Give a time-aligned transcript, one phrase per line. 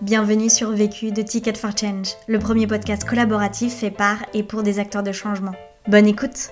[0.00, 4.64] Bienvenue sur Vécu de Ticket for Change, le premier podcast collaboratif fait par et pour
[4.64, 5.52] des acteurs de changement.
[5.86, 6.50] Bonne écoute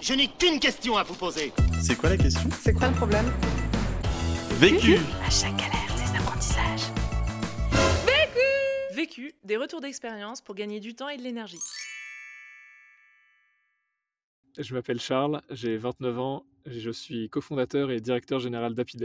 [0.00, 1.52] Je n'ai qu'une question à vous poser.
[1.80, 2.50] C'est quoi la question?
[2.60, 3.26] C'est quoi le problème?
[4.58, 6.92] Vécu À chaque galère, des apprentissages.
[8.92, 11.60] Vécu, des retours d'expérience pour gagner du temps et de l'énergie.
[14.58, 18.98] Je m'appelle Charles, j'ai 29 ans, je suis cofondateur et directeur général d'Happy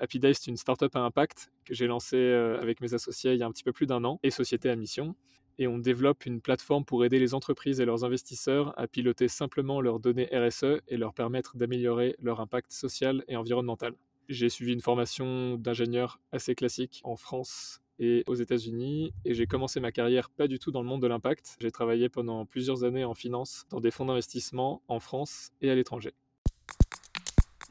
[0.00, 3.38] Happy Day, c'est une startup à impact que j'ai lancée euh, avec mes associés il
[3.38, 5.14] y a un petit peu plus d'un an et société à mission.
[5.58, 9.80] Et on développe une plateforme pour aider les entreprises et leurs investisseurs à piloter simplement
[9.80, 13.94] leurs données RSE et leur permettre d'améliorer leur impact social et environnemental.
[14.28, 19.80] J'ai suivi une formation d'ingénieur assez classique en France et aux États-Unis et j'ai commencé
[19.80, 21.56] ma carrière pas du tout dans le monde de l'impact.
[21.60, 25.74] J'ai travaillé pendant plusieurs années en finance dans des fonds d'investissement en France et à
[25.74, 26.12] l'étranger.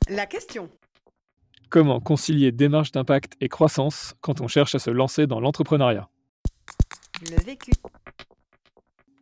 [0.10, 0.70] La question.
[1.70, 6.08] Comment concilier démarche d'impact et croissance quand on cherche à se lancer dans l'entrepreneuriat?
[7.30, 7.72] Le vécu.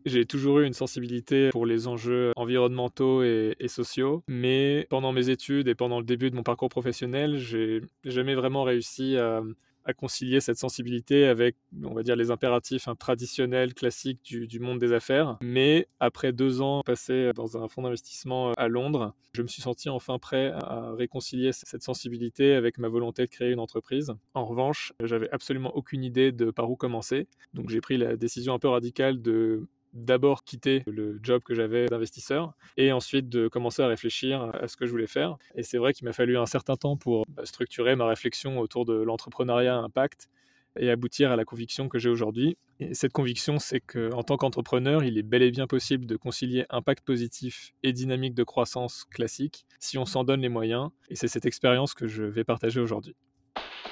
[0.05, 5.29] J'ai toujours eu une sensibilité pour les enjeux environnementaux et, et, sociaux, mais pendant mes
[5.29, 9.41] études et pendant le début de mon parcours professionnel, j'ai jamais vraiment réussi à,
[9.86, 14.59] à concilier cette sensibilité avec, on va dire, les impératifs hein, traditionnels, classiques du, du,
[14.59, 15.38] monde des affaires.
[15.42, 19.61] Mais après deux ans passés dans un fonds d'investissement euh, à Londres, je me suis
[19.61, 24.14] senti enfin prêt à réconcilier cette sensibilité avec ma volonté de créer une entreprise.
[24.33, 27.27] En revanche, j'avais absolument aucune idée de par où commencer.
[27.53, 31.88] Donc j'ai pris la décision un peu radicale de d'abord quitter le job que j'avais
[31.88, 35.37] d'investisseur et ensuite de commencer à réfléchir à ce que je voulais faire.
[35.55, 38.85] Et c'est vrai qu'il m'a fallu un certain temps pour bah, structurer ma réflexion autour
[38.85, 40.29] de l'entrepreneuriat impact
[40.77, 42.57] et aboutir à la conviction que j'ai aujourd'hui.
[42.79, 46.65] Et cette conviction, c'est qu'en tant qu'entrepreneur, il est bel et bien possible de concilier
[46.69, 50.89] impact positif et dynamique de croissance classique si on s'en donne les moyens.
[51.09, 53.15] Et c'est cette expérience que je vais partager aujourd'hui.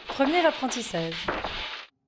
[0.08, 1.28] Premier apprentissage.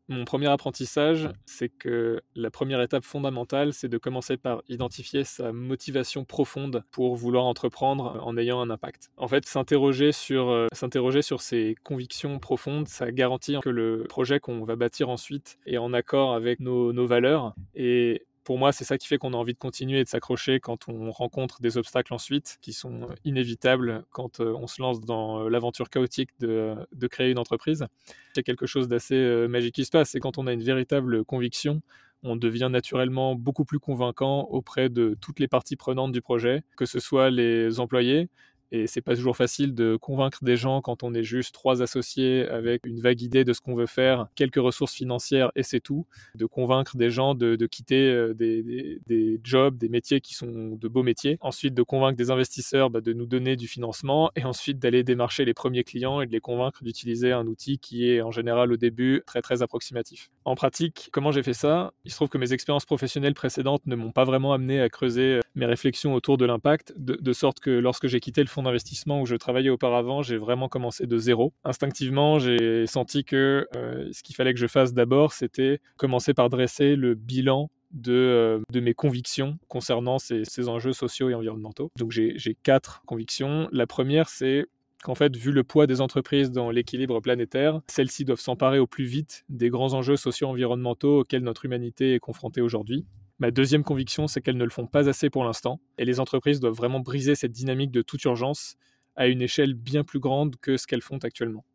[0.08, 5.52] Mon premier apprentissage, c'est que la première étape fondamentale, c'est de commencer par identifier sa
[5.52, 9.10] motivation profonde pour vouloir entreprendre en ayant un impact.
[9.18, 14.40] En fait, s'interroger sur, euh, s'interroger sur ses convictions profondes, ça garantit que le projet
[14.40, 18.86] qu'on va bâtir ensuite est en accord avec nos, nos valeurs et pour moi, c'est
[18.86, 21.78] ça qui fait qu'on a envie de continuer et de s'accrocher quand on rencontre des
[21.78, 26.76] obstacles ensuite qui sont inévitables quand euh, on se lance dans euh, l'aventure chaotique de,
[26.94, 27.88] de, créer une entreprise.
[28.08, 30.54] Il y a quelque chose d'assez euh, magique qui se passe, c'est quand on a
[30.54, 31.82] une véritable conviction,
[32.22, 36.86] on devient naturellement beaucoup plus convaincant auprès de toutes les parties prenantes du projet, que
[36.86, 38.30] ce soit les employés,
[38.72, 42.48] et c'est pas toujours facile de convaincre des gens quand on est juste trois associés
[42.50, 46.06] avec une vague idée de ce qu'on veut faire, quelques ressources financières et c'est tout.
[46.36, 51.04] De convaincre des gens de, quitter euh, des, jobs, des métiers qui sont de beaux
[51.04, 51.38] métiers.
[51.42, 55.46] Ensuite, de convaincre des investisseurs bah, de nous donner du financement et ensuite d'aller démarcher
[55.46, 58.78] les premiers clients et de les convaincre d'utiliser un outil qui est en général au
[58.78, 60.30] début très très approximatif.
[60.44, 61.94] En pratique, comment j'ai fait ça?
[62.04, 65.36] Il se trouve que mes expériences professionnelles précédentes ne m'ont pas vraiment amené à creuser
[65.36, 69.22] euh, mes réflexions autour de l'impact, de, de sorte que lorsque j'ai quitté le d'investissement
[69.22, 71.54] où je travaillais auparavant, j'ai vraiment commencé de zéro.
[71.64, 76.50] Instinctivement, j'ai senti que euh, ce qu'il fallait que je fasse d'abord, c'était commencer par
[76.50, 81.92] dresser le bilan de, euh, mes convictions concernant ces, ces, enjeux sociaux et environnementaux.
[81.98, 83.70] Donc j'ai quatre convictions.
[83.72, 84.66] La première, c'est
[85.04, 89.06] qu'en fait, vu le poids des entreprises dans l'équilibre planétaire, celles-ci doivent s'emparer au plus
[89.06, 93.06] vite des grands enjeux socio-environnementaux auxquels notre humanité est confrontée aujourd'hui.
[93.40, 96.62] Ma deuxième conviction, c'est qu'elles ne le font pas assez pour l'instant, et les entreprises
[96.62, 98.78] doivent vraiment briser cette dynamique de toute urgence
[99.18, 101.66] à une échelle bien plus grande que ce qu'elles font actuellement.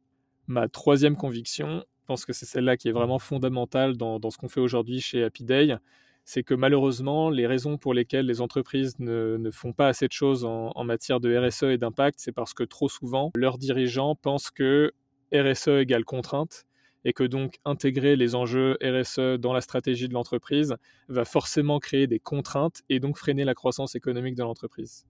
[0.46, 4.48] Ma troisième conviction, je pense que c'est celle-là qui est vraiment fondamentale dans, ce qu'on
[4.48, 5.76] fait aujourd'hui chez Happy Day,
[6.24, 10.44] c'est que malheureusement, les raisons pour lesquelles les entreprises ne, font pas assez de choses
[10.44, 14.92] en matière de RSE et d'impact, c'est parce que trop souvent, leurs dirigeants pensent que
[15.32, 16.64] RSE égale contrainte
[17.04, 20.76] et que donc intégrer les enjeux RSE dans la stratégie de l'entreprise
[21.08, 25.06] va forcément créer des contraintes et donc freiner la croissance économique de l'entreprise.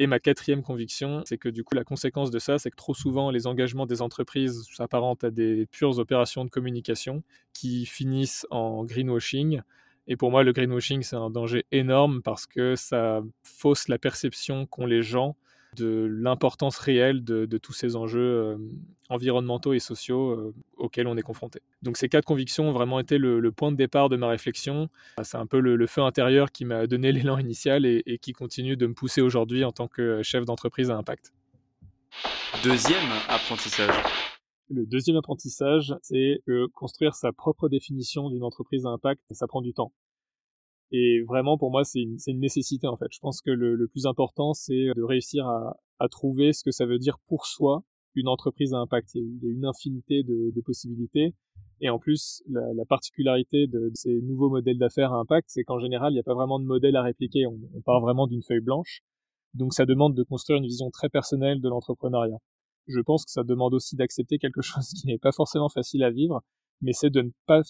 [0.00, 2.94] Et ma quatrième conviction, c'est que du coup, la conséquence de ça, c'est que trop
[2.94, 8.84] souvent, les engagements des entreprises s'apparentent à des pures opérations de communication qui finissent en
[8.84, 9.60] greenwashing.
[10.06, 14.66] Et pour moi, le greenwashing, c'est un danger énorme parce que ça fausse la perception
[14.66, 15.36] qu'ont les gens
[15.78, 18.56] de l'importance réelle de, de, tous ces enjeux euh,
[19.08, 21.60] environnementaux et sociaux euh, auxquels on est confronté.
[21.82, 24.88] Donc ces quatre convictions ont vraiment été le, le point de départ de ma réflexion.
[25.22, 28.32] C'est un peu le, le feu intérieur qui m'a donné l'élan initial et, et, qui
[28.32, 31.32] continue de me pousser aujourd'hui en tant que chef d'entreprise à impact.
[32.62, 33.94] Deuxième apprentissage.
[34.70, 39.62] Le deuxième apprentissage, c'est que construire sa propre définition d'une entreprise à impact, ça prend
[39.62, 39.92] du temps.
[40.90, 43.08] Et vraiment, pour moi, c'est une, une, nécessité en fait.
[43.10, 46.70] Je pense que le, le plus important, c'est de réussir à, à, trouver ce que
[46.70, 47.82] ça veut dire pour soi
[48.14, 49.14] une entreprise à impact.
[49.14, 51.34] Il y a une infinité de, de possibilités.
[51.80, 55.78] Et en plus, la, la particularité de, ces nouveaux modèles d'affaires à impact, c'est qu'en
[55.78, 57.46] général, il n'y a pas vraiment de modèle à répliquer.
[57.46, 59.02] On, on part vraiment d'une feuille blanche.
[59.54, 62.38] Donc ça demande de construire une vision très personnelle de l'entrepreneuriat.
[62.86, 66.10] Je pense que ça demande aussi d'accepter quelque chose qui n'est pas forcément facile à
[66.10, 66.40] vivre,
[66.80, 67.60] mais c'est de ne pas,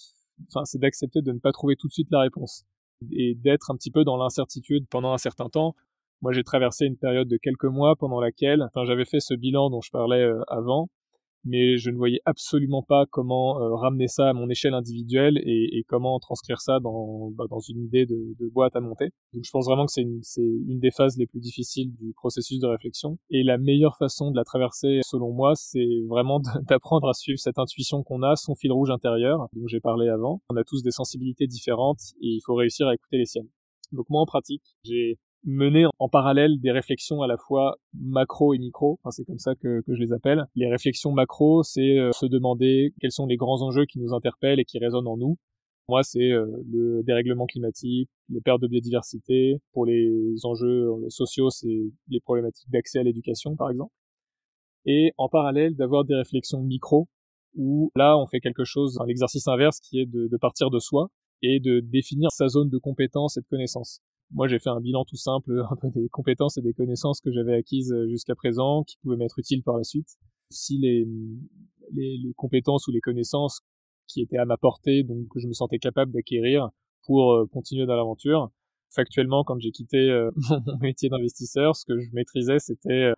[0.47, 2.63] enfin, c'est d'accepter de ne pas trouver tout de suite la réponse
[3.11, 5.75] et d'être un petit peu dans l'incertitude pendant un certain temps.
[6.21, 9.69] Moi, j'ai traversé une période de quelques mois pendant laquelle, enfin, j'avais fait ce bilan
[9.69, 10.89] dont je parlais euh, avant,
[11.43, 15.83] mais je ne voyais absolument pas comment euh, ramener ça à mon échelle individuelle et,
[15.87, 19.09] comment transcrire ça dans, bah, dans une idée de, de, boîte à monter.
[19.33, 20.21] Donc je pense vraiment que c'est une,
[20.67, 23.17] une des phases les plus difficiles du processus de réflexion.
[23.29, 26.39] Et la meilleure façon de la traverser, selon moi, c'est vraiment
[26.69, 30.41] d'apprendre à suivre cette intuition qu'on a, son fil rouge intérieur, dont j'ai parlé avant.
[30.49, 33.49] On a tous des sensibilités différentes et il faut réussir à écouter les siennes.
[33.91, 38.57] Donc moi en pratique, j'ai mener en parallèle des réflexions à la fois macro et
[38.57, 40.45] micro, enfin, c'est comme ça que, que, je les appelle.
[40.55, 44.59] Les réflexions macro, c'est euh, se demander quels sont les grands enjeux qui nous interpellent
[44.59, 45.37] et qui résonnent en nous.
[45.87, 49.59] Moi, c'est euh, le dérèglement climatique, les pertes de biodiversité.
[49.73, 53.93] Pour les enjeux euh, sociaux, c'est les problématiques d'accès à l'éducation, par exemple.
[54.85, 57.07] Et en parallèle, d'avoir des réflexions micro,
[57.55, 60.79] où là, on fait quelque chose, un exercice inverse qui est de, de partir de
[60.79, 61.09] soi
[61.41, 64.01] et de définir sa zone de compétence et de connaissance
[64.31, 67.91] moi j'ai fait un bilan tout simple des compétences et des connaissances que j'avais acquises
[67.91, 70.17] euh, jusqu'à présent qui pouvaient m'être utiles par la suite.
[70.51, 71.05] Si les,
[71.93, 73.61] les, les, compétences ou les connaissances
[74.07, 76.69] qui étaient à ma portée donc que je me sentais capable d'acquérir
[77.05, 78.49] pour euh, continuer dans l'aventure
[78.89, 80.31] factuellement quand j'ai quitté euh,
[80.65, 83.11] mon métier d'investisseur ce que je maîtrisais c'était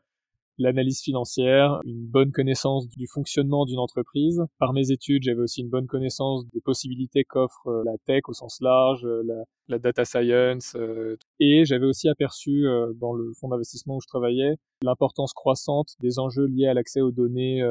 [0.58, 4.44] l'analyse financière, une bonne connaissance du fonctionnement d'une entreprise.
[4.60, 8.34] Par mes études, j'avais aussi une bonne connaissance des possibilités qu'offre euh, la tech au
[8.34, 9.24] sens large, euh,
[9.68, 12.66] la, data science, euh, et j'avais aussi aperçu
[12.96, 17.12] dans le fonds d'investissement où je travaillais l'importance croissante des enjeux liés à l'accès aux
[17.12, 17.64] données,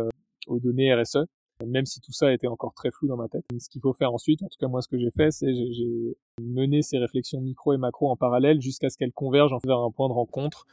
[0.46, 1.26] aux données RSE
[1.66, 3.44] même si tout ça était encore très flou dans ma tête.
[3.58, 6.16] Ce qu'il faut faire ensuite, en tout cas moi ce que j'ai fait, c'est j'ai
[6.40, 10.08] mené ces réflexions micro et macro en parallèle jusqu'à ce qu'elles convergent vers un point
[10.08, 10.66] de rencontre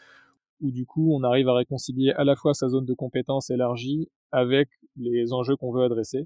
[0.61, 4.09] où du coup on arrive à réconcilier à la fois sa zone de compétence élargie
[4.31, 6.25] avec les enjeux qu'on veut adresser.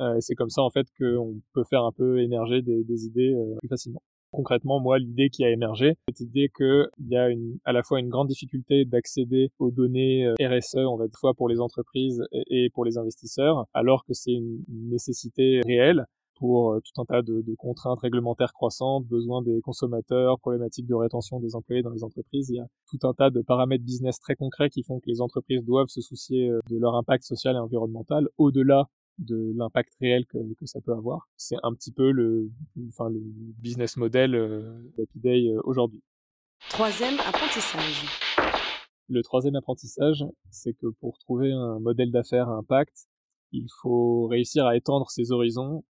[0.00, 3.04] Euh, et c'est comme ça en fait qu'on peut faire un peu émerger des, des
[3.04, 4.02] idées euh, plus facilement.
[4.32, 8.00] Concrètement, moi, l'idée qui a émergé, cette idée qu'il y a une, à la fois
[8.00, 12.20] une grande difficulté d'accéder aux données euh, RSE, on va dire, fois pour les entreprises
[12.32, 16.04] et pour les investisseurs, alors que c'est une nécessité réelle
[16.36, 20.94] pour euh, tout un tas de, de, contraintes réglementaires croissantes, besoins des consommateurs, problématiques de
[20.94, 22.50] rétention des employés dans les entreprises.
[22.50, 25.20] Il y a tout un tas de paramètres business très concrets qui font que les
[25.20, 28.88] entreprises doivent se soucier euh, de leur impact social et environnemental au-delà
[29.18, 31.28] de l'impact réel que, que, ça peut avoir.
[31.36, 32.50] C'est un petit peu le,
[32.88, 33.20] enfin, le
[33.58, 36.02] business model euh, d'Happy euh, aujourd'hui.
[36.70, 38.04] Troisième apprentissage.
[39.08, 43.06] Le troisième apprentissage, c'est que pour trouver un modèle d'affaires à impact,
[43.52, 45.84] il faut réussir à étendre ses horizons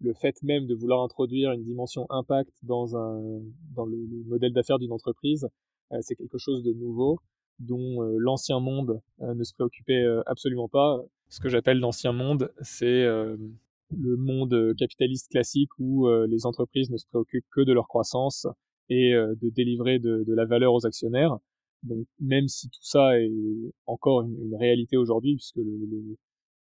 [0.00, 3.40] le fait même de vouloir introduire une dimension impact dans un
[3.74, 3.96] dans le,
[4.26, 5.48] modèle d'affaires d'une entreprise,
[5.92, 7.18] euh, c'est quelque chose de nouveau
[7.58, 11.02] dont euh, l'ancien monde euh, ne se préoccupait absolument pas.
[11.28, 17.06] Ce que j'appelle l'ancien monde, c'est le monde capitaliste classique où les entreprises ne se
[17.06, 18.46] préoccupent que de leur croissance
[18.88, 21.36] et de délivrer de, de, la valeur aux actionnaires.
[21.82, 23.30] Donc même si tout ça est
[23.84, 26.16] encore une, une réalité aujourd'hui, puisque le, le,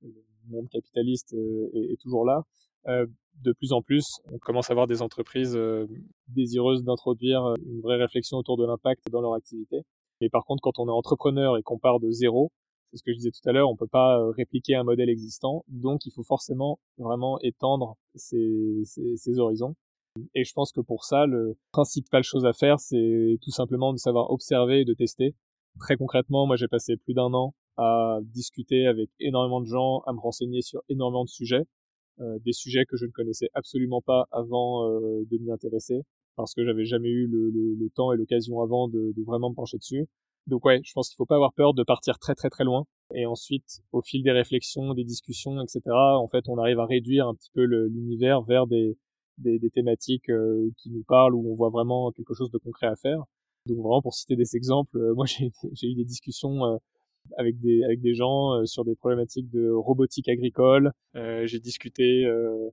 [0.04, 0.14] le,
[0.52, 4.88] monde capitaliste est, est toujours là, euh, de plus en plus, on commence à voir
[4.88, 5.88] des entreprises euh,
[6.28, 9.82] désireuses d'introduire euh, une vraie réflexion autour de l'impact dans leur activité.
[10.22, 12.52] Mais par contre, quand on est entrepreneur et qu'on part de zéro,
[12.92, 15.64] c'est ce que je disais tout à l'heure, on peut pas répliquer un modèle existant,
[15.70, 18.84] donc il faut forcément vraiment étendre ses,
[19.40, 19.76] horizons.
[20.36, 23.98] Et je pense que pour ça, le principal chose à faire, c'est tout simplement de
[23.98, 25.36] savoir observer et de tester.
[25.80, 30.12] Très concrètement, moi j'ai passé plus d'un an à discuter avec énormément de gens, à
[30.12, 31.66] me renseigner sur énormément de sujets.
[32.22, 36.02] Euh, des sujets que je ne connaissais absolument pas avant euh, de m'y intéresser,
[36.36, 39.50] parce que j'avais jamais eu le, le, le temps et l'occasion avant de, de, vraiment
[39.50, 40.06] me pencher dessus.
[40.46, 42.86] Donc ouais, je pense qu'il faut pas avoir peur de partir très très très loin.
[43.16, 47.28] Et ensuite, au fil des réflexions, des discussions, etc., en fait, on arrive à réduire
[47.28, 48.98] un petit peu l'univers vers des,
[49.40, 52.88] des, des thématiques euh, qui nous parlent, où on voit vraiment quelque chose de concret
[52.88, 53.24] à faire.
[53.66, 55.26] Donc vraiment, pour citer des exemples, moi
[55.74, 56.80] j'ai eu des discussions
[57.38, 60.92] avec des avec des gens euh, sur des problématiques de robotique agricole.
[61.16, 62.70] Euh, j'ai discuté euh,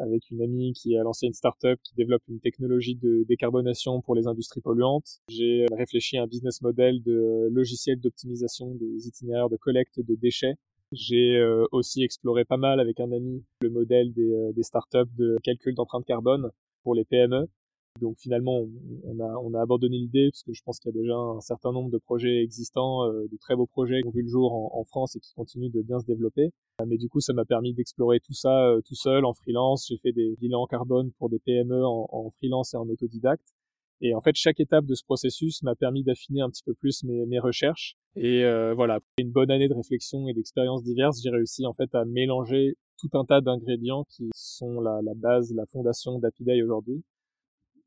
[0.00, 4.14] avec une amie qui a lancé une start-up qui développe une technologie de décarbonation pour
[4.14, 5.20] les industries polluantes.
[5.28, 10.54] J'ai réfléchi à un business model de logiciel d'optimisation des itinéraires de collecte de déchets.
[10.92, 15.74] J'ai aussi exploré pas mal avec un ami le modèle des, des startups de calcul
[15.74, 16.50] d'empreinte carbone
[16.82, 17.48] pour les PME.
[18.00, 18.66] Donc finalement,
[19.04, 21.40] on, a, on a abandonné l'idée parce que je pense qu'il y a déjà un
[21.40, 24.52] certain nombre de projets existants, euh, de très beaux projets qui ont vu le jour
[24.52, 26.50] en, en, France et qui continuent de bien se développer.
[26.84, 29.86] Mais du coup, ça m'a permis d'explorer tout ça euh, tout seul en freelance.
[29.88, 33.54] J'ai fait des bilans carbone pour des PME en, en freelance et en autodidacte.
[34.00, 37.04] Et en fait, chaque étape de ce processus m'a permis d'affiner un petit peu plus
[37.04, 37.96] mes, mes recherches.
[38.16, 41.72] Et euh, voilà, après une bonne année de réflexion et d'expériences diverses, j'ai réussi en
[41.72, 46.60] fait à mélanger tout un tas d'ingrédients qui sont la, la base, la fondation d'Apiday
[46.62, 47.04] aujourd'hui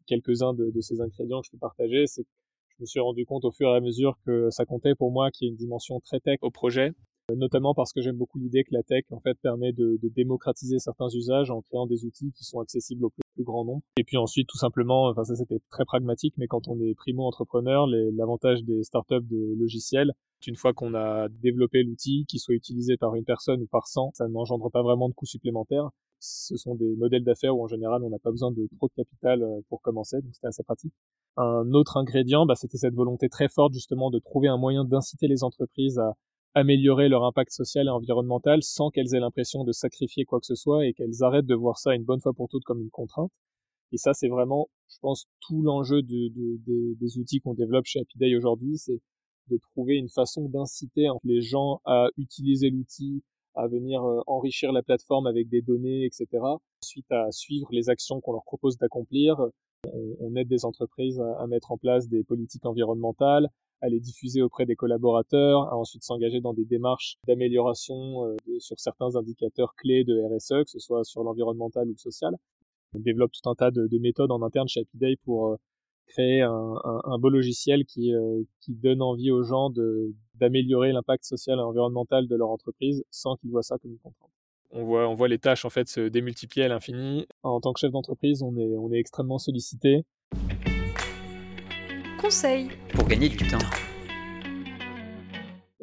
[0.07, 2.29] quelques-uns de, de, ces ingrédients que je peux partager, c'est que
[2.77, 5.31] je me suis rendu compte au fur et à mesure que ça comptait pour moi
[5.31, 6.39] qu'il y ait une dimension très tech.
[6.41, 6.93] Au projet,
[7.35, 10.79] notamment parce que j'aime beaucoup l'idée que la tech en fait permet de, de, démocratiser
[10.79, 13.83] certains usages en créant des outils qui sont accessibles au plus, grand nombre.
[13.97, 17.85] Et puis ensuite, tout simplement, enfin ça c'était très pragmatique, mais quand on est primo-entrepreneur,
[17.85, 20.13] l'avantage des startups de logiciels,
[20.47, 24.11] une fois qu'on a développé l'outil, qu'il soit utilisé par une personne ou par 100,
[24.15, 28.03] ça n'engendre pas vraiment de coûts supplémentaires ce sont des modèles d'affaires où en général
[28.03, 30.93] on n'a pas besoin de trop de capital euh, pour commencer, donc c'était assez pratique.
[31.37, 35.27] Un autre ingrédient, bah, c'était cette volonté très forte justement de trouver un moyen d'inciter
[35.27, 36.13] les entreprises à
[36.55, 40.55] améliorer leur impact social et environnemental sans qu'elles aient l'impression de sacrifier quoi que ce
[40.55, 43.31] soit et qu'elles arrêtent de voir ça une bonne fois pour toutes comme une contrainte.
[43.91, 47.85] Et ça, c'est vraiment, je pense, tout l'enjeu de, de, des, des outils qu'on développe
[47.85, 48.99] chez Happy aujourd'hui, c'est
[49.49, 53.23] de trouver une façon d'inciter les gens à utiliser l'outil,
[53.57, 56.27] à venir euh, enrichir la plateforme avec des données, etc.
[56.83, 59.37] Ensuite, à suivre les actions qu'on leur propose d'accomplir.
[59.93, 63.49] On, aide des entreprises à, mettre en place des politiques environnementales,
[63.81, 68.79] à les diffuser auprès des collaborateurs, à ensuite s'engager dans des démarches d'amélioration euh, sur
[68.79, 72.35] certains indicateurs clés de RSE, que ce soit sur l'environnemental ou le social.
[72.93, 75.57] On développe tout un tas de, de méthodes en interne chez Happy Day pour euh,
[76.07, 80.91] créer un, un, un, beau logiciel qui, euh, qui donne envie aux gens de d'améliorer
[80.91, 84.31] l'impact social et environnemental de leur entreprise sans qu'ils voient ça comme une contrainte.
[84.71, 87.25] On voit, on voit les tâches en fait se démultiplier à l'infini.
[87.41, 90.03] En tant que chef d'entreprise, on est, on est extrêmement sollicité.
[92.19, 93.57] Conseil pour gagner du temps.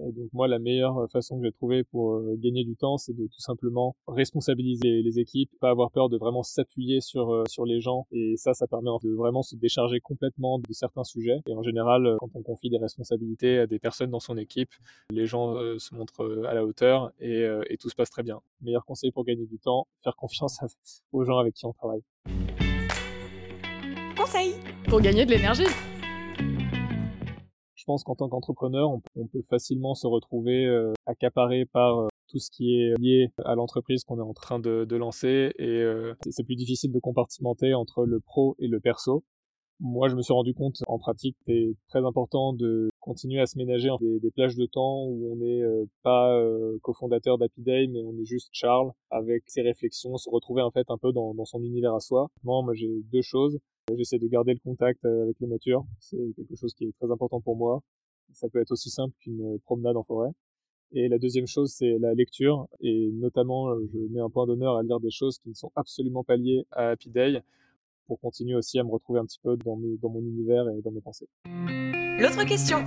[0.06, 3.14] Et donc moi, la meilleure façon que j'ai trouvé pour euh, gagner du temps, c'est
[3.14, 7.64] de tout simplement responsabiliser les équipes, pas avoir peur de vraiment s'appuyer sur euh, sur
[7.64, 8.06] les gens.
[8.12, 11.40] Et ça, ça permet de vraiment se décharger complètement de certains sujets.
[11.46, 14.70] Et en général, euh, quand on confie des responsabilités à des personnes dans son équipe,
[15.10, 18.40] les gens se montrent à la hauteur et tout se passe très bien.
[18.62, 20.58] Meilleur conseil pour gagner du temps, faire confiance
[21.12, 22.02] aux gens avec qui on travaille.
[24.16, 24.54] Conseil
[24.88, 25.93] pour gagner de l'énergie
[27.84, 32.38] je pense qu'en tant qu'entrepreneur, on, peut facilement se retrouver euh, accaparé par euh, tout
[32.38, 36.14] ce qui est lié à l'entreprise qu'on est en train de, de lancer et euh,
[36.30, 39.22] c'est plus difficile de compartimenter entre le pro et le perso.
[39.80, 43.58] Moi, je me suis rendu compte en pratique c'est très important de continuer à se
[43.58, 45.62] ménager des, des plages de temps où on n'est
[46.02, 46.40] pas
[46.82, 50.90] cofondateur d'Happy Day, mais on est juste Charles avec ses réflexions, se retrouver en fait
[50.90, 52.28] un peu dans, son univers à soi.
[52.44, 53.58] Moi, moi j'ai deux choses.
[53.94, 55.84] J'essaie de garder le contact euh, avec la nature.
[56.00, 57.82] C'est quelque chose qui est très important pour moi.
[58.32, 60.30] Ça peut être aussi simple qu'une promenade en forêt.
[60.92, 62.66] Et la deuxième chose, c'est la lecture.
[62.80, 65.70] Et notamment, euh, je mets un point d'honneur à lire des choses qui ne sont
[65.76, 67.42] absolument pas liées à Happy Day
[68.06, 70.82] pour continuer aussi à me retrouver un petit peu dans, mes, dans mon univers et
[70.82, 71.28] dans mes pensées.
[72.18, 72.84] L'autre question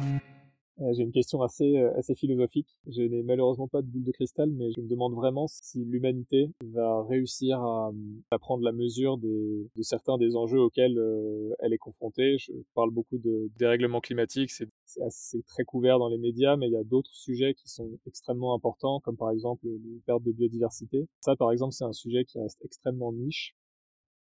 [0.79, 2.67] euh, j'ai une question assez, euh, assez philosophique.
[2.88, 6.51] Je n'ai malheureusement pas de boule de cristal, mais je me demande vraiment si l'humanité
[6.62, 7.91] va réussir à,
[8.29, 12.38] à, prendre la mesure des, de certains des enjeux auxquels euh, elle est confrontée.
[12.38, 14.69] Je parle beaucoup de dérèglement climatique, c'est
[15.01, 18.53] assez très couvert dans les médias, mais il y a d'autres sujets qui sont extrêmement
[18.53, 21.07] importants, comme par exemple les pertes de biodiversité.
[21.21, 23.55] Ça, par exemple, c'est un sujet qui reste extrêmement niche,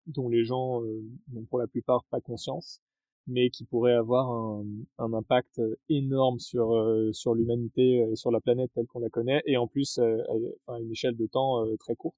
[0.07, 0.81] dont les gens
[1.31, 2.81] n'ont pour la plupart pas conscience
[3.27, 8.71] mais qui pourrait avoir un, impact énorme sur euh, sur l'humanité et sur la planète
[8.73, 10.17] telle qu'on la connaît, et en plus euh,
[10.67, 12.15] à une échelle de temps euh, très courte.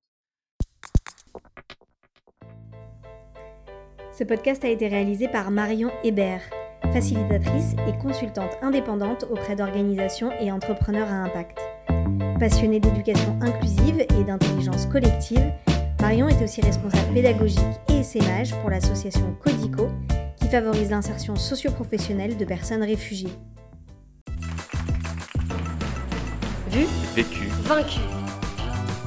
[4.11, 6.41] Ce podcast a été réalisé par Marion Hébert,
[6.93, 11.59] facilitatrice et consultante indépendante auprès d'organisations et entrepreneurs à impact.
[12.39, 15.51] Passionnée d'éducation inclusive et d'intelligence collective,
[16.05, 17.57] Marion est aussi responsable pédagogique
[17.89, 19.89] et SMH pour l'association Codico
[20.39, 23.33] qui favorise l'insertion socio-professionnelle de personnes réfugiées.
[26.69, 26.85] Vu,
[27.15, 28.01] vécu, vaincu.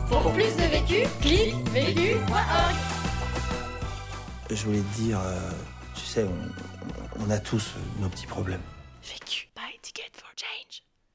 [0.09, 2.75] Pour plus de vécu, clique vécu.org.
[4.51, 5.53] Je voulais te dire, euh,
[5.95, 8.63] tu sais, on, on a tous nos petits problèmes.
[9.05, 9.49] Vécu.